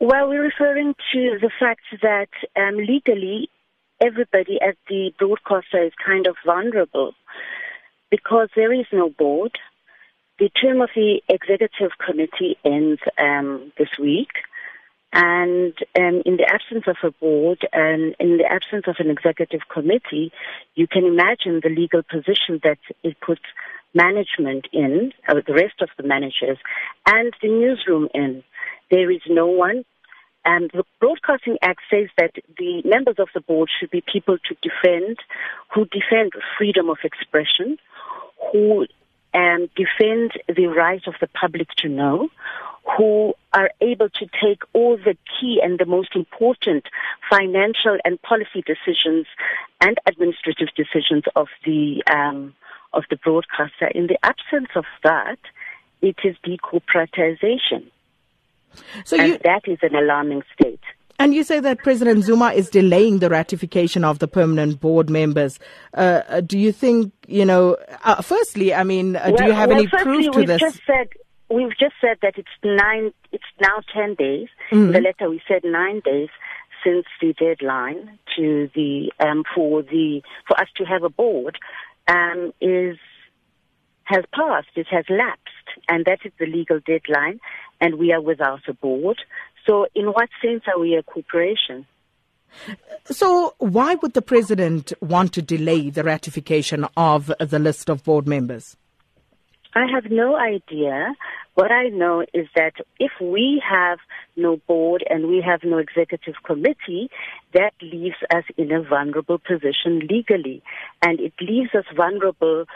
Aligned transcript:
Well, 0.00 0.28
we're 0.28 0.44
referring 0.44 0.94
to 1.12 1.38
the 1.40 1.50
fact 1.58 1.82
that 2.02 2.28
um, 2.54 2.76
legally 2.76 3.50
everybody 4.00 4.60
at 4.60 4.76
the 4.88 5.12
broadcaster 5.18 5.82
is 5.82 5.92
kind 6.06 6.28
of 6.28 6.36
vulnerable 6.46 7.14
because 8.08 8.48
there 8.54 8.72
is 8.72 8.86
no 8.92 9.10
board. 9.10 9.58
The 10.38 10.50
term 10.50 10.82
of 10.82 10.90
the 10.94 11.20
executive 11.28 11.90
committee 11.98 12.56
ends 12.64 13.00
um, 13.18 13.72
this 13.76 13.88
week. 13.98 14.30
And 15.12 15.74
um, 15.98 16.22
in 16.24 16.36
the 16.36 16.46
absence 16.48 16.84
of 16.86 16.96
a 17.02 17.10
board 17.10 17.66
and 17.72 18.14
in 18.20 18.36
the 18.36 18.46
absence 18.48 18.84
of 18.86 18.96
an 19.00 19.10
executive 19.10 19.62
committee, 19.68 20.30
you 20.76 20.86
can 20.86 21.06
imagine 21.06 21.58
the 21.60 21.70
legal 21.70 22.02
position 22.04 22.60
that 22.62 22.78
it 23.02 23.16
puts 23.20 23.42
management 23.94 24.66
in, 24.72 25.12
or 25.28 25.42
the 25.46 25.54
rest 25.54 25.80
of 25.80 25.88
the 25.96 26.02
managers, 26.02 26.58
and 27.06 27.32
the 27.42 27.48
newsroom 27.48 28.08
in. 28.14 28.42
There 28.90 29.10
is 29.10 29.22
no 29.28 29.46
one. 29.46 29.84
And 30.44 30.70
the 30.72 30.84
Broadcasting 31.00 31.58
Act 31.60 31.80
says 31.90 32.08
that 32.16 32.32
the 32.56 32.82
members 32.84 33.16
of 33.18 33.28
the 33.34 33.40
board 33.40 33.68
should 33.78 33.90
be 33.90 34.00
people 34.00 34.38
to 34.38 34.56
defend, 34.62 35.18
who 35.74 35.84
defend 35.86 36.32
freedom 36.56 36.88
of 36.88 36.98
expression, 37.04 37.76
who 38.52 38.86
um, 39.34 39.68
defend 39.76 40.32
the 40.48 40.66
right 40.66 41.06
of 41.06 41.14
the 41.20 41.26
public 41.28 41.68
to 41.78 41.88
know, 41.88 42.28
who 42.96 43.34
are 43.52 43.70
able 43.80 44.08
to 44.08 44.26
take 44.42 44.62
all 44.72 44.96
the 44.96 45.16
key 45.38 45.60
and 45.62 45.78
the 45.78 45.84
most 45.84 46.16
important 46.16 46.84
financial 47.30 47.98
and 48.04 48.20
policy 48.22 48.64
decisions 48.64 49.26
and 49.80 49.98
administrative 50.06 50.68
decisions 50.74 51.24
of 51.36 51.48
the 51.66 52.02
um, 52.10 52.54
of 52.98 53.04
the 53.08 53.16
broadcaster. 53.16 53.86
In 53.94 54.08
the 54.08 54.18
absence 54.24 54.68
of 54.74 54.84
that, 55.04 55.38
it 56.02 56.16
is 56.24 56.36
decorporatization. 56.44 57.86
So 59.04 59.16
and 59.16 59.28
you, 59.28 59.38
that 59.44 59.62
is 59.66 59.78
an 59.82 59.94
alarming 59.94 60.42
state. 60.52 60.82
And 61.20 61.34
you 61.34 61.42
say 61.42 61.58
that 61.60 61.78
President 61.78 62.24
Zuma 62.24 62.52
is 62.52 62.68
delaying 62.70 63.18
the 63.18 63.28
ratification 63.28 64.04
of 64.04 64.18
the 64.18 64.28
permanent 64.28 64.80
board 64.80 65.10
members. 65.10 65.58
Uh, 65.94 66.22
uh 66.28 66.40
do 66.40 66.58
you 66.58 66.70
think, 66.70 67.12
you 67.26 67.44
know, 67.44 67.76
uh, 68.04 68.22
firstly, 68.22 68.72
I 68.74 68.84
mean, 68.84 69.16
uh, 69.16 69.22
well, 69.26 69.36
do 69.36 69.44
you 69.46 69.52
have 69.52 69.70
well, 69.70 69.78
any 69.78 69.88
firstly, 69.88 70.12
proof 70.12 70.32
to 70.32 70.38
we've 70.38 70.48
this? 70.48 70.60
Just 70.60 70.80
said, 70.86 71.08
we've 71.48 71.76
just 71.76 71.94
said 72.00 72.18
that 72.22 72.34
it's 72.36 72.48
nine, 72.62 73.12
it's 73.32 73.50
now 73.60 73.80
10 73.92 74.14
days. 74.14 74.48
Mm-hmm. 74.70 74.76
In 74.76 74.92
the 74.92 75.00
letter 75.00 75.28
we 75.30 75.40
said 75.48 75.62
nine 75.64 76.00
days 76.04 76.28
since 76.84 77.06
the 77.20 77.32
deadline 77.32 78.18
to 78.36 78.70
the, 78.76 79.12
um, 79.18 79.42
for 79.52 79.82
the, 79.82 80.22
for 80.46 80.60
us 80.60 80.68
to 80.76 80.84
have 80.84 81.02
a 81.02 81.10
board, 81.10 81.58
um, 82.08 82.52
is, 82.60 82.96
has 84.04 84.24
passed. 84.34 84.68
It 84.74 84.88
has 84.90 85.04
lapsed. 85.08 85.44
And 85.88 86.04
that 86.06 86.20
is 86.24 86.32
the 86.38 86.46
legal 86.46 86.80
deadline. 86.80 87.40
And 87.80 87.96
we 87.96 88.12
are 88.12 88.20
without 88.20 88.62
a 88.68 88.74
board. 88.74 89.18
So, 89.66 89.86
in 89.94 90.06
what 90.06 90.28
sense 90.42 90.64
are 90.66 90.80
we 90.80 90.96
a 90.96 91.02
corporation? 91.02 91.86
So, 93.04 93.54
why 93.58 93.94
would 93.96 94.14
the 94.14 94.22
president 94.22 94.92
want 95.00 95.32
to 95.34 95.42
delay 95.42 95.90
the 95.90 96.02
ratification 96.02 96.86
of 96.96 97.30
the 97.38 97.58
list 97.58 97.88
of 97.88 98.02
board 98.02 98.26
members? 98.26 98.76
I 99.74 99.86
have 99.92 100.10
no 100.10 100.36
idea. 100.36 101.14
What 101.58 101.72
I 101.72 101.88
know 101.88 102.24
is 102.32 102.46
that 102.54 102.74
if 103.00 103.10
we 103.20 103.60
have 103.68 103.98
no 104.36 104.58
board 104.68 105.02
and 105.10 105.26
we 105.26 105.42
have 105.44 105.64
no 105.64 105.78
executive 105.78 106.34
committee, 106.44 107.10
that 107.52 107.72
leaves 107.82 108.14
us 108.32 108.44
in 108.56 108.70
a 108.70 108.80
vulnerable 108.80 109.38
position 109.38 110.06
legally. 110.08 110.62
And 111.02 111.18
it 111.18 111.32
leaves 111.40 111.74
us 111.74 111.84
vulnerable 111.96 112.66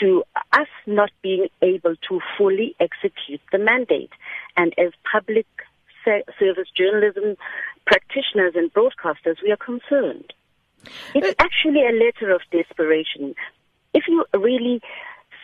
to 0.00 0.24
us 0.54 0.68
not 0.86 1.10
being 1.20 1.48
able 1.60 1.96
to 2.08 2.20
fully 2.38 2.74
execute 2.80 3.42
the 3.52 3.58
mandate. 3.58 4.12
And 4.56 4.72
as 4.78 4.92
public 5.12 5.46
service 6.06 6.68
journalism 6.74 7.36
practitioners 7.84 8.54
and 8.54 8.72
broadcasters, 8.72 9.36
we 9.42 9.52
are 9.52 9.58
concerned. 9.58 10.32
It's 11.14 11.28
uh, 11.28 11.34
actually 11.40 11.82
a 11.86 11.92
letter 11.92 12.34
of 12.34 12.40
desperation. 12.50 13.34
If 13.92 14.04
you 14.08 14.24
really 14.32 14.80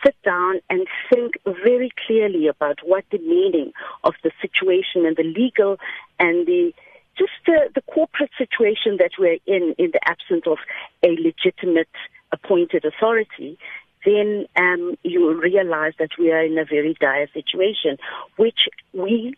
sit 0.03 0.15
down 0.23 0.59
and 0.69 0.87
think 1.11 1.33
very 1.45 1.91
clearly 2.05 2.47
about 2.47 2.79
what 2.83 3.05
the 3.11 3.19
meaning 3.19 3.71
of 4.03 4.13
the 4.23 4.31
situation 4.41 5.05
and 5.05 5.15
the 5.15 5.23
legal 5.23 5.77
and 6.19 6.47
the 6.47 6.73
just 7.17 7.31
the, 7.45 7.69
the 7.73 7.81
corporate 7.93 8.29
situation 8.37 8.97
that 8.99 9.11
we're 9.17 9.39
in 9.47 9.73
in 9.77 9.91
the 9.91 9.99
absence 10.07 10.43
of 10.45 10.57
a 11.03 11.09
legitimate 11.19 11.89
appointed 12.31 12.85
authority, 12.85 13.57
then 14.05 14.45
um, 14.55 14.95
you 15.03 15.39
realize 15.39 15.93
that 15.99 16.11
we 16.19 16.31
are 16.31 16.43
in 16.43 16.57
a 16.57 16.65
very 16.65 16.95
dire 16.99 17.27
situation, 17.33 17.97
which 18.35 18.69
we 18.93 19.35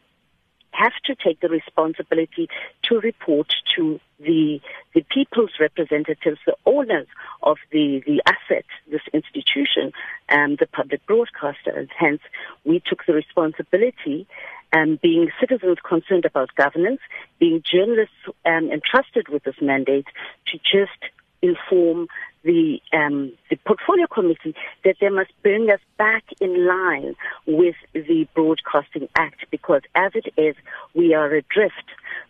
have 0.72 0.94
to 1.06 1.16
take 1.16 1.40
the 1.40 1.50
responsibility 1.50 2.50
to 2.84 3.00
report 3.00 3.54
to 3.76 4.00
the 4.20 4.60
the 4.94 5.02
people's 5.10 5.52
representatives, 5.60 6.40
the 6.46 6.56
owners 6.66 7.08
of 7.44 7.58
the 7.72 8.02
the 8.06 8.22
asset, 8.26 8.66
this 8.92 9.02
institution, 9.14 9.92
um, 10.30 10.56
the 10.60 10.68
public 10.68 11.06
broadcaster. 11.06 11.72
and 11.72 11.90
Hence, 11.98 12.22
we 12.66 12.82
took 12.86 13.06
the 13.06 13.14
responsibility, 13.14 14.28
um, 14.74 15.00
being 15.02 15.30
citizens 15.40 15.78
concerned 15.88 16.26
about 16.26 16.54
governance, 16.56 17.02
being 17.40 17.64
journalists 17.64 18.16
um, 18.46 18.70
entrusted 18.72 19.30
with 19.30 19.44
this 19.44 19.62
mandate, 19.62 20.08
to 20.48 20.58
just 20.58 21.12
inform 21.42 22.08
the 22.44 22.80
um, 22.94 23.32
the 23.50 23.58
portfolio 23.58 24.08
committee 24.08 24.56
that 24.84 24.96
they 25.02 25.10
must 25.10 25.32
bring 25.44 25.70
us 25.70 25.80
back 25.98 26.24
in 26.40 26.68
line 26.68 27.16
with 27.46 27.76
the 27.94 28.28
Broadcasting 28.34 29.08
Act 29.18 29.46
because 29.52 29.82
as 29.96 30.12
it 30.16 30.34
is, 30.38 30.56
we 30.94 31.14
are 31.14 31.28
adrift. 31.28 31.76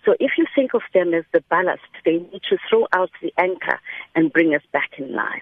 So 0.06 0.16
if 0.20 0.32
you 0.38 0.46
think 0.56 0.74
of 0.74 0.82
them 0.94 1.14
as 1.14 1.26
the 1.34 1.44
ballast, 1.50 1.82
they 2.06 2.18
need 2.18 2.42
to 2.50 2.58
throw 2.70 2.88
out 2.94 3.12
the 3.22 3.34
anchor 3.38 3.80
and 4.16 4.32
bring 4.32 4.56
us 4.56 4.64
back 4.72 4.92
in 4.98 5.14
line. 5.14 5.42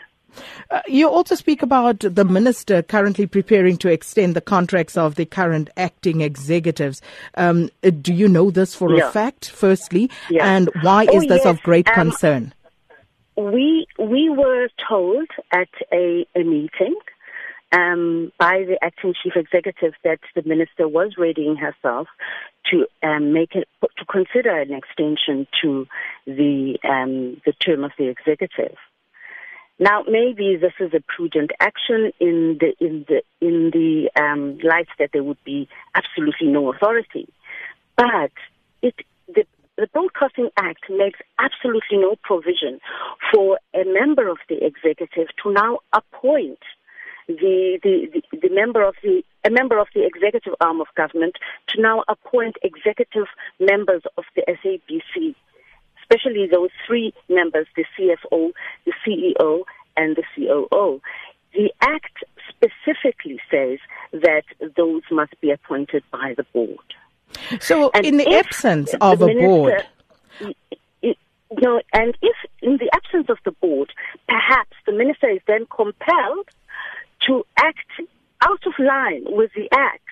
Uh, 0.70 0.82
you 0.88 1.10
also 1.10 1.36
speak 1.36 1.62
about 1.62 2.00
the 2.00 2.26
minister 2.26 2.82
currently 2.82 3.26
preparing 3.26 3.78
to 3.78 3.90
extend 3.90 4.36
the 4.36 4.42
contracts 4.42 4.98
of 4.98 5.16
the 5.16 5.26
current 5.26 5.70
acting 5.78 6.22
executives. 6.22 7.02
Um, 7.36 7.70
do 8.02 8.14
you 8.14 8.28
know 8.28 8.52
this 8.52 8.76
for 8.76 8.96
yeah. 8.96 9.08
a 9.08 9.12
fact, 9.12 9.50
firstly? 9.50 10.10
Yeah. 10.30 10.56
And 10.56 10.70
why 10.82 11.08
oh, 11.10 11.18
is 11.18 11.24
this 11.24 11.42
yes. 11.44 11.46
of 11.46 11.62
great 11.62 11.88
um, 11.90 11.94
concern? 11.96 12.54
We 13.38 13.88
we 14.00 14.30
were 14.30 14.68
told 14.90 15.28
at 15.52 15.70
a, 15.94 16.26
a 16.36 16.44
meeting 16.44 16.96
um, 17.72 18.32
by 18.40 18.64
the 18.68 18.78
acting 18.82 19.14
chief 19.22 19.34
executive 19.36 19.94
that 20.04 20.20
the 20.36 20.42
minister 20.44 20.88
was 20.88 21.14
readying 21.18 21.56
herself 21.56 22.08
to 22.72 22.88
um, 23.04 23.34
make 23.34 23.56
it 23.56 23.68
to 23.82 24.06
consider 24.06 24.60
an 24.60 24.74
extension 24.74 25.48
to 25.62 25.88
the 26.26 26.78
um, 26.84 27.42
the 27.46 27.54
term 27.54 27.84
of 27.84 27.92
the 27.98 28.08
executive. 28.08 28.76
Now, 29.80 30.04
maybe 30.08 30.58
this 30.60 30.74
is 30.80 30.92
a 30.96 31.04
prudent 31.16 31.52
action 31.60 32.12
in 32.20 32.58
the 32.60 32.74
in 32.84 33.06
the 33.08 33.22
in 33.40 33.70
the 33.72 34.10
um, 34.20 34.58
light 34.64 34.88
that 34.98 35.12
there 35.14 35.24
would 35.24 35.44
be 35.44 35.70
absolutely 35.94 36.48
no 36.48 36.74
authority, 36.74 37.30
but 37.96 38.32
it 38.82 38.96
the 39.28 39.46
the 39.78 39.88
Broadcasting 39.94 40.50
Act 40.58 40.90
makes 40.90 41.20
absolutely 41.68 41.98
no 41.98 42.16
provision 42.24 42.80
for 43.34 43.60
a 43.74 43.84
member 43.86 44.28
of 44.30 44.38
the 44.50 44.66
executive 44.66 45.28
to 45.44 45.52
now 45.52 45.80
appoint 45.94 46.60
the, 47.28 47.80
the, 47.84 48.08
the, 48.14 48.38
the, 48.40 48.50
member 48.54 48.88
of 48.88 48.96
the 49.04 49.22
a 49.46 49.50
member 49.50 49.78
of 49.80 49.88
the 49.94 50.06
executive 50.06 50.54
arm 50.62 50.80
of 50.80 50.88
government 50.96 51.36
to 51.68 51.82
now 51.82 52.04
appoint 52.08 52.56
executive 52.64 53.28
members 53.60 54.02
of 54.18 54.24
the 54.36 54.44
SABC, 54.48 55.36
especially 56.02 56.48
those 56.50 56.70
three 56.86 57.14
members, 57.30 57.68
the 57.76 57.84
CFO, 57.98 58.52
the 58.86 58.94
CEO, 59.06 59.64
and 59.98 60.16
the 60.16 60.24
COO. 60.36 61.02
The 61.54 61.74
Act 61.82 62.24
specifically 62.50 63.40
says 63.52 63.80
that 64.14 64.44
those 64.76 65.02
must 65.12 65.40
be 65.42 65.52
appointed 65.52 66.04
by 66.12 66.34
the 66.38 66.44
board. 66.54 66.78
So, 67.60 67.92
and 67.94 68.06
in 68.06 68.18
the 68.18 68.36
absence 68.36 68.94
of 69.02 69.20
the 69.20 69.26
a 69.26 69.28
minister, 69.28 69.48
board. 69.48 69.88
No, 71.60 71.82
and 71.94 72.16
if 72.22 72.36
in 72.62 72.78
the 72.78 72.90
absence 72.94 73.30
of 73.30 73.38
the 73.44 73.52
board, 73.52 73.92
perhaps 74.28 74.76
the 74.86 74.92
minister 74.92 75.30
is 75.30 75.42
then 75.48 75.66
compelled 75.66 76.48
to 77.28 77.46
act 77.58 77.90
out 78.42 78.62
of 78.66 78.74
line 78.78 79.24
with 79.26 79.52
the 79.56 79.68
Act, 79.72 80.04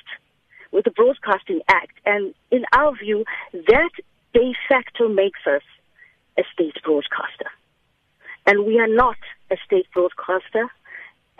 with 0.72 0.86
the 0.86 0.92
Broadcasting 0.92 1.62
Act. 1.70 1.94
And 2.06 2.34
in 2.52 2.66
our 2.74 2.96
view, 2.96 3.26
that 3.54 3.92
de 4.34 4.54
facto 4.68 5.08
makes 5.08 5.40
us 5.46 5.62
a 6.38 6.44
state 6.52 6.78
broadcaster. 6.84 7.50
And 8.48 8.66
we 8.66 8.80
are 8.80 8.88
not 8.88 9.18
a 9.52 9.58
state 9.66 9.88
broadcaster. 9.94 10.64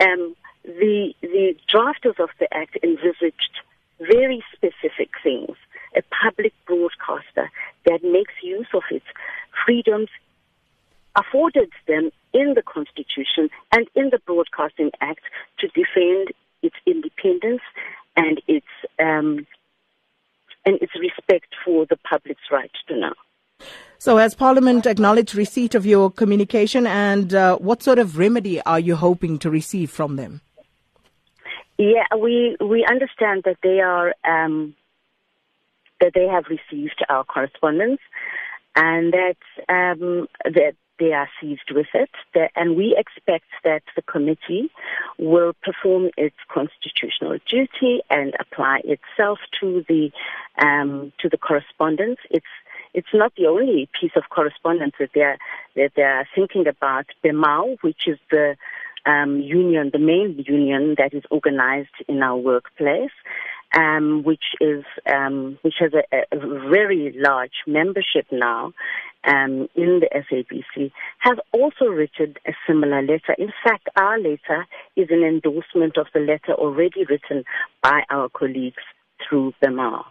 Um, 0.00 0.36
the, 0.64 1.14
the 1.20 1.56
drafters 1.72 2.18
of 2.20 2.30
the 2.38 2.52
Act 2.52 2.78
envisaged 2.82 3.60
very 3.98 4.44
specific 4.54 5.10
things 5.22 5.56
a 5.96 6.02
public 6.22 6.52
broadcaster 6.66 7.50
that 7.86 8.04
makes 8.04 8.34
use 8.42 8.66
of 8.74 8.82
its 8.90 9.06
freedoms 9.66 10.08
afforded 11.16 11.70
them 11.88 12.10
in 12.32 12.54
the 12.54 12.62
Constitution 12.62 13.50
and 13.72 13.88
in 13.94 14.10
the 14.10 14.20
Broadcasting 14.26 14.90
Act 15.00 15.22
to 15.58 15.68
defend 15.68 16.32
its 16.62 16.76
independence 16.86 17.62
and 18.16 18.40
its 18.46 18.66
um, 18.98 19.46
and 20.64 20.78
its 20.80 20.92
respect 20.98 21.54
for 21.64 21.86
the 21.86 21.96
public's 21.96 22.42
right 22.50 22.70
to 22.88 22.98
know. 22.98 23.12
So, 23.98 24.18
has 24.18 24.34
Parliament 24.34 24.86
acknowledged 24.86 25.34
receipt 25.34 25.74
of 25.74 25.86
your 25.86 26.10
communication, 26.10 26.86
and 26.86 27.34
uh, 27.34 27.56
what 27.56 27.82
sort 27.82 27.98
of 27.98 28.18
remedy 28.18 28.60
are 28.62 28.80
you 28.80 28.96
hoping 28.96 29.38
to 29.38 29.50
receive 29.50 29.90
from 29.90 30.16
them? 30.16 30.40
Yeah, 31.78 32.06
we 32.18 32.56
we 32.60 32.84
understand 32.84 33.42
that 33.44 33.58
they 33.62 33.80
are 33.80 34.14
um, 34.24 34.74
that 36.00 36.12
they 36.14 36.26
have 36.26 36.44
received 36.48 37.04
our 37.08 37.24
correspondence, 37.24 38.00
and 38.76 39.12
that 39.12 39.36
um, 39.68 40.28
that 40.44 40.74
they 40.98 41.12
are 41.12 41.28
seized 41.40 41.70
with 41.70 41.88
it, 41.92 42.10
that, 42.34 42.50
and 42.56 42.76
we 42.76 42.96
expect 42.96 43.46
that 43.64 43.82
the 43.96 44.02
committee 44.02 44.70
will 45.18 45.52
perform 45.62 46.10
its 46.16 46.36
constitutional 46.48 47.38
duty 47.50 48.00
and 48.08 48.34
apply 48.40 48.80
itself 48.84 49.38
to 49.60 49.84
the 49.88 50.10
um, 50.58 51.12
to 51.18 51.28
the 51.28 51.38
correspondence. 51.38 52.18
It's 52.30 52.46
it's 52.94 53.12
not 53.12 53.32
the 53.36 53.46
only 53.46 53.88
piece 53.98 54.12
of 54.16 54.24
correspondence 54.30 54.94
that 54.98 55.10
they're 55.14 55.38
that 55.74 55.92
they're 55.96 56.28
thinking 56.34 56.66
about. 56.66 57.06
BEMAWU, 57.24 57.78
which 57.82 58.06
is 58.06 58.18
the 58.30 58.56
um, 59.06 59.40
union, 59.40 59.90
the 59.92 59.98
main 59.98 60.44
union 60.46 60.96
that 60.98 61.14
is 61.14 61.22
organized 61.30 61.96
in 62.08 62.22
our 62.22 62.36
workplace, 62.36 63.12
um, 63.76 64.22
which 64.24 64.44
is 64.60 64.84
um, 65.06 65.58
which 65.62 65.74
has 65.80 65.92
a, 65.92 66.16
a, 66.32 66.38
very 66.70 67.14
large 67.16 67.52
membership 67.66 68.26
now 68.32 68.72
um, 69.24 69.68
in 69.74 70.00
the 70.00 70.08
SABC, 70.14 70.90
has 71.18 71.36
also 71.52 71.86
written 71.86 72.34
a 72.46 72.52
similar 72.66 73.02
letter. 73.02 73.34
In 73.38 73.52
fact, 73.62 73.88
our 73.96 74.18
letter 74.18 74.66
is 74.96 75.08
an 75.10 75.22
endorsement 75.22 75.98
of 75.98 76.06
the 76.14 76.20
letter 76.20 76.52
already 76.52 77.04
written 77.04 77.44
by 77.82 78.02
our 78.08 78.28
colleagues 78.30 78.82
through 79.28 79.52
BEMAWU. 79.62 80.04